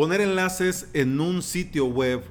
[0.00, 2.22] Poner enlaces en un sitio web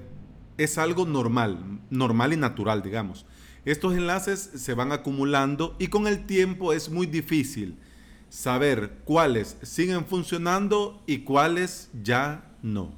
[0.57, 3.27] es algo normal, normal y natural, digamos.
[3.63, 7.77] Estos enlaces se van acumulando y con el tiempo es muy difícil
[8.27, 12.97] saber cuáles siguen funcionando y cuáles ya no.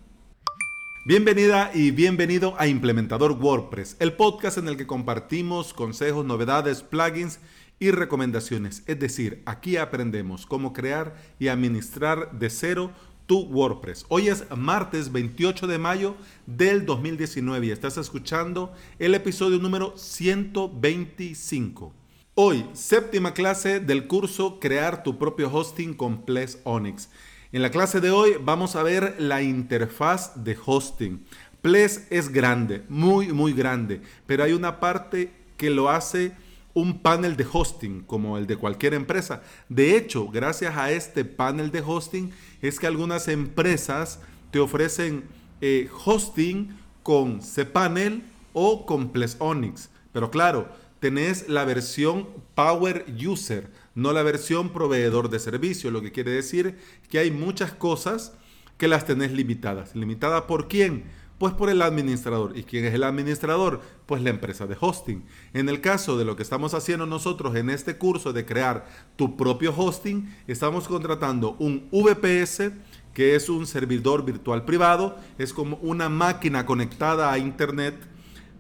[1.06, 7.40] Bienvenida y bienvenido a Implementador WordPress, el podcast en el que compartimos consejos, novedades, plugins
[7.78, 8.84] y recomendaciones.
[8.86, 12.92] Es decir, aquí aprendemos cómo crear y administrar de cero
[13.32, 14.06] tu WordPress.
[14.10, 21.94] Hoy es martes 28 de mayo del 2019 y estás escuchando el episodio número 125.
[22.36, 27.08] Hoy, séptima clase del curso Crear tu propio hosting con Ples Onyx.
[27.54, 31.24] En la clase de hoy vamos a ver la interfaz de hosting.
[31.62, 36.34] Ples es grande, muy, muy grande, pero hay una parte que lo hace
[36.74, 39.42] un panel de hosting como el de cualquier empresa.
[39.70, 44.20] De hecho, gracias a este panel de hosting es que algunas empresas
[44.52, 45.24] te ofrecen
[45.62, 49.90] eh, hosting con cPanel o con Ples Onyx.
[50.12, 50.70] Pero claro,
[51.00, 56.78] tenés la versión Power User, no la versión proveedor de servicio, lo que quiere decir
[57.10, 58.34] que hay muchas cosas
[58.78, 59.96] que las tenés limitadas.
[59.96, 61.06] ¿Limitada por quién?
[61.42, 62.56] Pues por el administrador.
[62.56, 63.82] ¿Y quién es el administrador?
[64.06, 65.24] Pues la empresa de hosting.
[65.56, 69.36] En el caso de lo que estamos haciendo nosotros en este curso de crear tu
[69.38, 72.74] propio hosting, estamos contratando un VPS
[73.16, 77.96] que es un servidor virtual privado, es como una máquina conectada a internet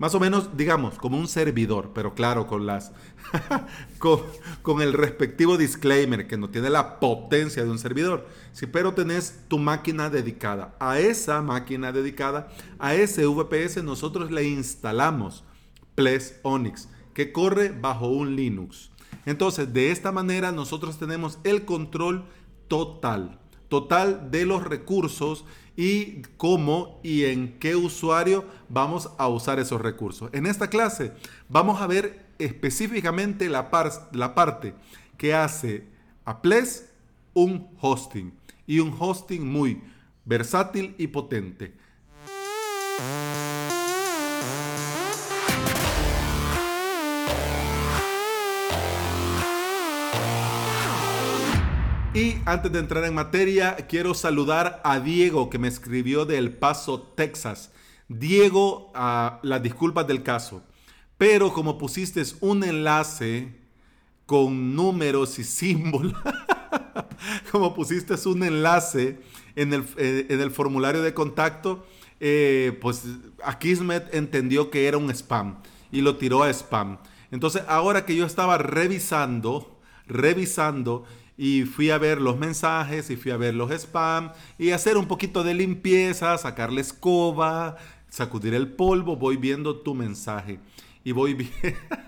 [0.01, 2.91] más o menos, digamos, como un servidor, pero claro, con las
[3.99, 8.27] con, el respectivo disclaimer que no tiene la potencia de un servidor.
[8.51, 10.75] Sí, pero tenés tu máquina dedicada.
[10.79, 15.43] A esa máquina dedicada, a ese VPS, nosotros le instalamos
[15.93, 18.89] Ples Onyx, que corre bajo un Linux.
[19.27, 22.25] Entonces, de esta manera nosotros tenemos el control
[22.67, 23.39] total
[23.71, 25.45] total de los recursos
[25.77, 30.29] y cómo y en qué usuario vamos a usar esos recursos.
[30.33, 31.13] En esta clase
[31.47, 33.69] vamos a ver específicamente la,
[34.11, 34.75] la parte
[35.17, 35.87] que hace
[36.25, 36.89] a Ples
[37.33, 38.33] un hosting
[38.67, 39.81] y un hosting muy
[40.25, 41.73] versátil y potente.
[52.13, 56.51] Y antes de entrar en materia, quiero saludar a Diego que me escribió de El
[56.51, 57.71] Paso, Texas.
[58.09, 60.61] Diego, a las disculpas del caso,
[61.17, 63.55] pero como pusiste un enlace
[64.25, 66.21] con números y símbolos,
[67.51, 69.19] como pusiste un enlace
[69.55, 71.85] en el, eh, en el formulario de contacto,
[72.19, 73.03] eh, pues
[73.41, 75.59] Akismet entendió que era un spam
[75.93, 76.97] y lo tiró a spam.
[77.31, 81.05] Entonces, ahora que yo estaba revisando, revisando,
[81.43, 85.07] y fui a ver los mensajes y fui a ver los spam y hacer un
[85.07, 87.77] poquito de limpieza, sacarle escoba,
[88.09, 90.59] sacudir el polvo, voy viendo tu mensaje
[91.03, 91.49] y voy,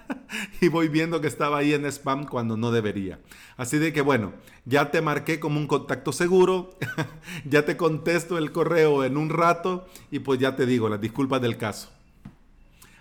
[0.62, 3.20] y voy viendo que estaba ahí en spam cuando no debería.
[3.58, 4.34] Así de que bueno,
[4.66, 6.78] ya te marqué como un contacto seguro,
[7.50, 11.42] ya te contesto el correo en un rato y pues ya te digo las disculpas
[11.42, 11.90] del caso.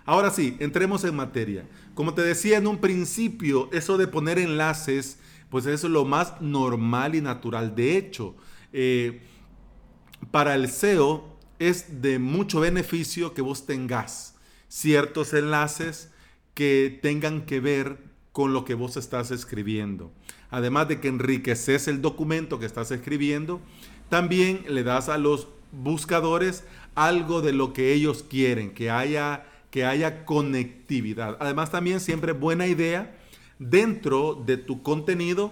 [0.03, 1.67] Ahora sí, entremos en materia.
[1.93, 5.19] Como te decía en un principio, eso de poner enlaces
[5.53, 7.75] pues eso es lo más normal y natural.
[7.75, 8.35] De hecho,
[8.71, 9.21] eh,
[10.31, 14.33] para el SEO es de mucho beneficio que vos tengas
[14.67, 16.11] ciertos enlaces
[16.55, 17.99] que tengan que ver
[18.31, 20.11] con lo que vos estás escribiendo.
[20.49, 23.61] Además de que enriqueces el documento que estás escribiendo,
[24.09, 26.63] también le das a los buscadores
[26.95, 31.37] algo de lo que ellos quieren, que haya, que haya conectividad.
[31.39, 33.19] Además también siempre buena idea
[33.59, 35.51] dentro de tu contenido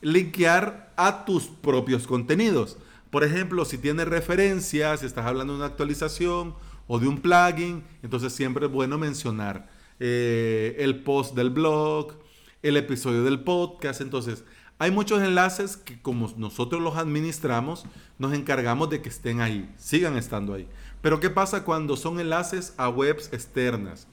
[0.00, 2.76] linkear a tus propios contenidos.
[3.10, 6.54] Por ejemplo, si tienes referencias, si estás hablando de una actualización
[6.86, 9.70] o de un plugin, entonces siempre es bueno mencionar
[10.00, 12.14] eh, el post del blog,
[12.62, 14.00] el episodio del podcast.
[14.00, 14.44] Entonces,
[14.78, 17.84] hay muchos enlaces que como nosotros los administramos,
[18.18, 20.66] nos encargamos de que estén ahí, sigan estando ahí.
[21.00, 24.08] Pero ¿qué pasa cuando son enlaces a webs externas?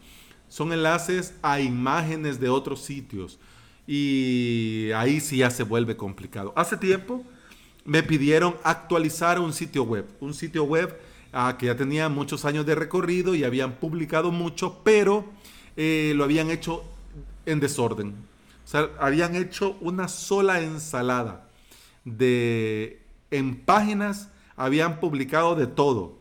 [0.50, 3.40] Son enlaces a imágenes de otros sitios.
[3.88, 6.54] Y ahí sí ya se vuelve complicado.
[6.56, 7.24] Hace tiempo
[7.86, 10.06] me pidieron actualizar un sitio web.
[10.20, 11.00] Un sitio web
[11.32, 15.26] ah, que ya tenía muchos años de recorrido y habían publicado mucho, pero
[15.78, 16.84] eh, lo habían hecho
[17.46, 18.16] en desorden.
[19.00, 21.50] Habían hecho una sola ensalada
[22.06, 26.19] de en páginas habían publicado de todo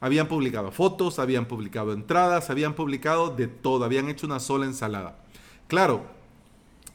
[0.00, 5.18] habían publicado fotos, habían publicado entradas, habían publicado de todo, habían hecho una sola ensalada.
[5.68, 6.04] Claro,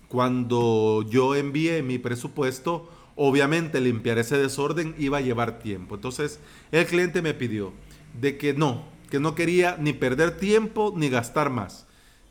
[0.07, 5.96] cuando yo envié mi presupuesto, Obviamente limpiar ese desorden iba a llevar tiempo.
[5.96, 6.40] Entonces
[6.72, 7.72] el cliente me pidió
[8.19, 11.86] de que no, que no quería ni perder tiempo ni gastar más.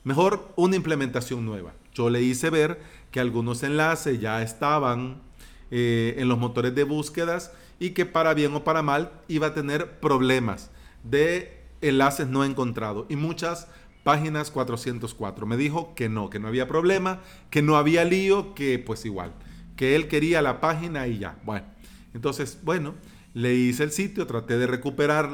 [0.05, 1.73] Mejor una implementación nueva.
[1.94, 2.81] Yo le hice ver
[3.11, 5.23] que algunos enlaces ya estaban
[5.70, 9.55] eh, en los motores de búsquedas y que para bien o para mal iba a
[9.55, 10.71] tener problemas
[11.03, 13.69] de enlaces no encontrados y muchas
[14.05, 15.47] páginas 404.
[15.47, 19.32] Me dijo que no, que no había problema, que no había lío, que pues igual,
[19.76, 21.38] que él quería la página y ya.
[21.44, 21.67] Bueno,
[22.12, 22.94] entonces, bueno,
[23.35, 25.31] le hice el sitio, traté de recuperar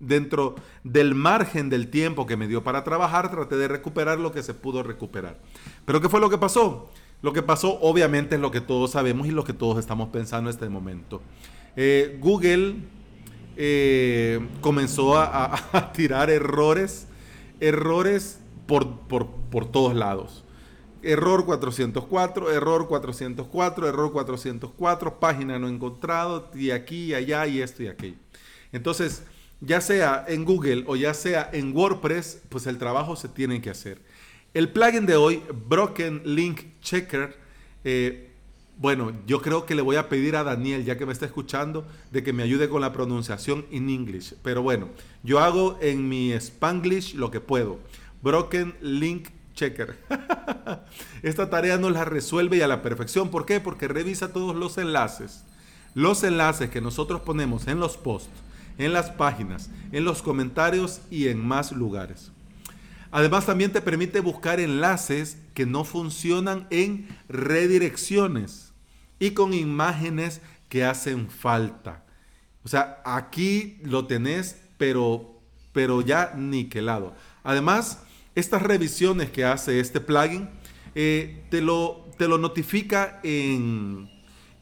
[0.00, 4.42] dentro del margen del tiempo que me dio para trabajar, traté de recuperar lo que
[4.42, 5.38] se pudo recuperar.
[5.84, 6.90] Pero ¿qué fue lo que pasó?
[7.22, 10.50] Lo que pasó obviamente es lo que todos sabemos y lo que todos estamos pensando
[10.50, 11.22] en este momento.
[11.76, 12.74] Eh, Google
[13.56, 17.06] eh, comenzó a, tirar errores,
[17.60, 20.44] errores por, por, por todos lados
[21.02, 27.82] error 404, error 404, error 404, página no encontrado, y aquí, y allá, y esto
[27.82, 28.16] y aquello.
[28.72, 29.24] Entonces,
[29.60, 33.70] ya sea en Google o ya sea en WordPress, pues el trabajo se tiene que
[33.70, 34.00] hacer.
[34.54, 37.38] El plugin de hoy, Broken Link Checker,
[37.84, 38.32] eh,
[38.76, 41.86] bueno, yo creo que le voy a pedir a Daniel, ya que me está escuchando,
[42.10, 44.36] de que me ayude con la pronunciación en inglés.
[44.42, 44.90] Pero bueno,
[45.22, 47.78] yo hago en mi Spanglish lo que puedo.
[48.20, 49.96] Broken Link checker.
[51.22, 53.30] Esta tarea nos la resuelve y a la perfección.
[53.30, 53.58] ¿Por qué?
[53.58, 55.44] Porque revisa todos los enlaces.
[55.94, 58.28] Los enlaces que nosotros ponemos en los posts,
[58.76, 62.32] en las páginas, en los comentarios y en más lugares.
[63.12, 68.72] Además también te permite buscar enlaces que no funcionan en redirecciones
[69.18, 72.04] y con imágenes que hacen falta.
[72.64, 75.38] O sea, aquí lo tenés, pero,
[75.72, 77.14] pero ya niquelado.
[77.44, 78.02] Además,
[78.34, 80.48] estas revisiones que hace este plugin
[80.94, 84.10] eh, te, lo, te lo notifica en,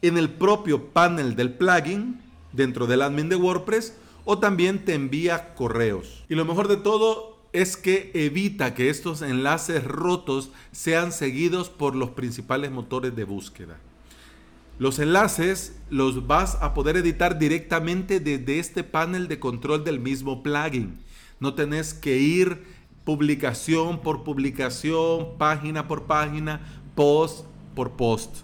[0.01, 2.19] en el propio panel del plugin
[2.51, 3.95] dentro del admin de WordPress
[4.25, 6.25] o también te envía correos.
[6.27, 11.95] Y lo mejor de todo es que evita que estos enlaces rotos sean seguidos por
[11.95, 13.77] los principales motores de búsqueda.
[14.79, 20.41] Los enlaces los vas a poder editar directamente desde este panel de control del mismo
[20.41, 20.97] plugin.
[21.39, 22.63] No tenés que ir
[23.03, 26.61] publicación por publicación, página por página,
[26.95, 27.45] post
[27.75, 28.37] por post.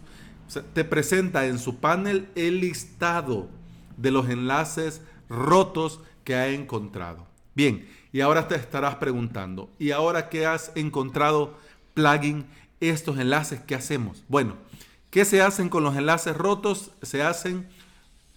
[0.74, 3.50] te presenta en su panel el listado
[3.98, 7.26] de los enlaces rotos que ha encontrado.
[7.56, 11.58] Bien, y ahora te estarás preguntando, ¿y ahora que has encontrado
[11.94, 12.46] plugin
[12.80, 13.60] estos enlaces?
[13.62, 14.24] ¿Qué hacemos?
[14.28, 14.56] Bueno,
[15.10, 16.92] ¿qué se hacen con los enlaces rotos?
[17.02, 17.68] Se hacen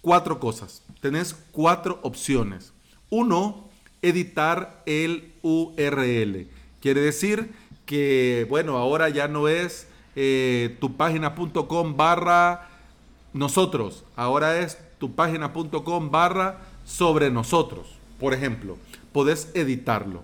[0.01, 0.83] cuatro cosas.
[0.99, 2.73] Tenés cuatro opciones.
[3.09, 3.69] Uno,
[4.01, 6.47] editar el URL.
[6.79, 7.53] Quiere decir
[7.85, 12.69] que, bueno, ahora ya no es eh, tu página.com barra
[13.33, 18.00] nosotros, ahora es tu página.com barra sobre nosotros.
[18.21, 18.77] Por ejemplo,
[19.11, 20.23] podés editarlo.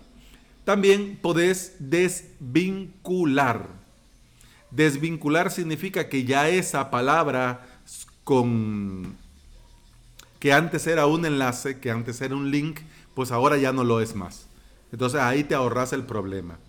[0.66, 3.68] También podés desvincular.
[4.70, 7.66] Desvincular significa que ya esa palabra
[8.24, 9.18] con
[10.40, 12.82] que antes era un enlace, que antes era un link,
[13.16, 14.46] pues ahora ya no lo es más.
[14.92, 16.60] Entonces ahí te ahorras el problema.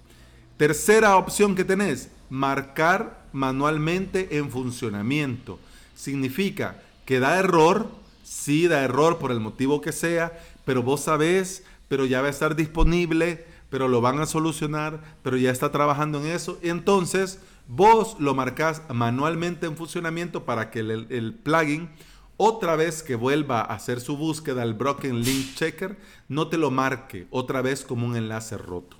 [0.57, 5.59] Tercera opción que tenés, marcar manualmente en funcionamiento.
[5.95, 7.91] Significa que da error,
[8.25, 10.33] sí da error por el motivo que sea,
[10.69, 15.39] pero vos sabés, pero ya va a estar disponible, pero lo van a solucionar, pero
[15.39, 16.59] ya está trabajando en eso.
[16.61, 21.89] Entonces, vos lo marcás manualmente en funcionamiento para que el, el plugin
[22.37, 25.97] otra vez que vuelva a hacer su búsqueda al Broken Link Checker,
[26.29, 28.99] no te lo marque otra vez como un enlace roto.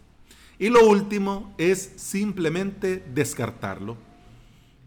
[0.59, 3.99] Y lo último es simplemente descartarlo.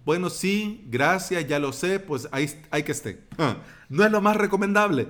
[0.03, 3.21] Bueno, sí, gracias, ya lo sé, pues ahí hay que esté.
[3.89, 5.09] ¿No es lo más recomendable?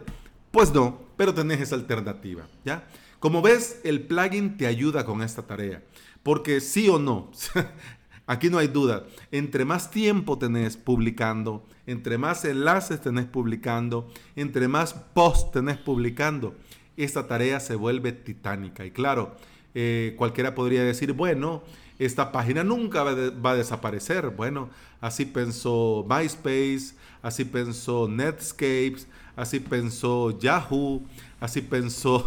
[0.51, 2.83] Pues no, pero tenés esa alternativa, ¿ya?
[3.19, 5.83] Como ves, el plugin te ayuda con esta tarea,
[6.23, 7.29] porque sí o no,
[8.25, 9.05] Aquí no hay duda.
[9.31, 16.55] Entre más tiempo tenés publicando, entre más enlaces tenés publicando, entre más posts tenés publicando,
[16.97, 18.83] esta tarea se vuelve titánica.
[18.83, 19.35] Y claro,
[19.75, 21.61] eh, cualquiera podría decir, bueno,
[22.05, 24.29] esta página nunca va, a desaparecer.
[24.29, 31.01] Bueno, así pensó MySpace, así pensó Netscapes, así pensó Yahoo,
[31.39, 32.25] así pensó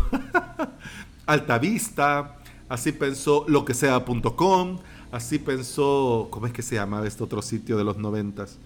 [1.27, 2.37] Altavista,
[2.69, 4.79] así pensó lo que sea.com,
[5.15, 8.59] Así pensó, ¿cómo es que se llamaba este otro sitio de los noventas?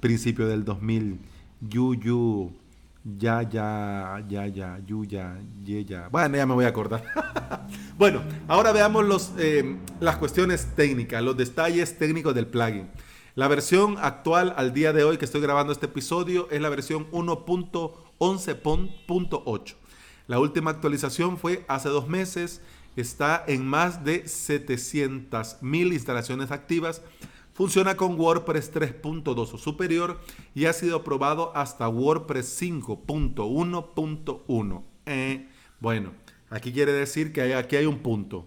[0.00, 1.20] Principio del 2000,
[1.60, 2.50] Yuyu,
[3.16, 6.08] ya, ya, ya, ya, Yuya, ya.
[6.08, 7.04] Bueno, ya me voy a acordar.
[7.96, 12.88] bueno, ahora veamos los, eh, las cuestiones técnicas, los detalles técnicos del plugin.
[13.36, 17.10] La versión actual al día de hoy que estoy grabando este episodio es la versión
[17.10, 19.74] 1.11.8.
[20.28, 22.60] La última actualización fue hace dos meses.
[22.94, 27.02] Está en más de 700 mil instalaciones activas.
[27.54, 30.20] Funciona con WordPress 3.2 o superior
[30.54, 34.82] y ha sido probado hasta WordPress 5.1.1.
[35.06, 35.48] Eh,
[35.80, 36.12] bueno,
[36.54, 38.46] aquí quiere decir que aquí hay un punto.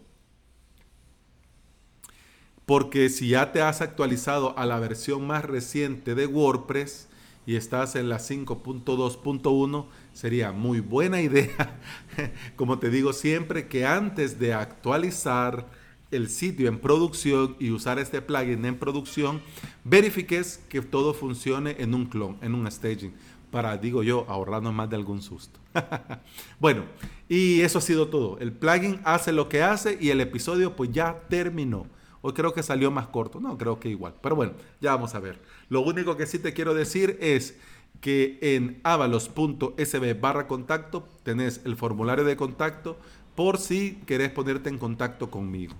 [2.66, 7.10] Porque si ya te has actualizado a la versión más reciente de WordPress
[7.46, 11.80] y estás en la 5.2.1, sería muy buena idea,
[12.56, 15.68] como te digo siempre, que antes de actualizar
[16.12, 19.42] el sitio en producción y usar este plugin en producción,
[19.84, 23.14] verifiques que todo funcione en un clon, en un staging,
[23.52, 25.60] para, digo yo, ahorrarnos más de algún susto.
[26.60, 26.84] bueno,
[27.30, 28.38] y eso ha sido todo.
[28.40, 31.88] El plugin hace lo que hace y el episodio pues ya terminó.
[32.22, 34.16] Hoy creo que salió más corto, no, creo que igual.
[34.22, 35.40] Pero bueno, ya vamos a ver.
[35.70, 37.58] Lo único que sí te quiero decir es
[38.02, 42.98] que en avalos.sb barra contacto tenés el formulario de contacto
[43.36, 45.76] por si querés ponerte en contacto conmigo.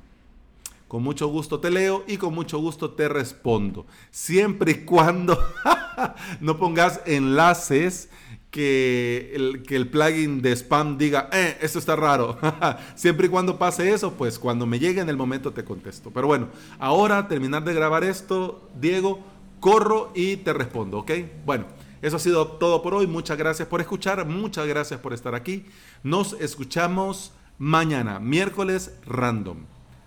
[0.88, 3.86] Con mucho gusto te leo y con mucho gusto te respondo.
[4.10, 5.38] Siempre y cuando
[6.42, 8.10] no pongas enlaces
[8.52, 12.38] que el, que el plugin de spam diga, eh, esto está raro.
[12.96, 16.12] Siempre y cuando pase eso, pues cuando me llegue en el momento te contesto.
[16.12, 16.48] Pero bueno,
[16.80, 19.20] ahora terminar de grabar esto, Diego,
[19.60, 21.12] corro y te respondo, ¿ok?
[21.46, 21.66] Bueno,
[22.02, 23.08] eso ha sido todo por hoy.
[23.08, 25.66] Muchas gracias por escuchar, muchas gracias por estar aquí.
[26.04, 29.58] Nos escuchamos mañana, miércoles random.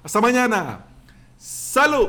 [0.02, 0.86] Hasta mañana.
[1.36, 2.08] Salud.